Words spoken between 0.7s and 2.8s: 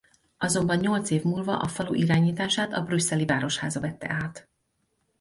nyolc év múlva a falu irányítását